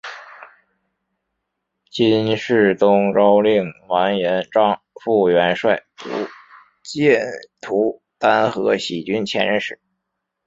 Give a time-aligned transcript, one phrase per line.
[1.91, 6.09] 金世宗诏令完颜璋赴元帅都
[6.81, 7.23] 监
[7.61, 9.79] 徒单合喜军前任使。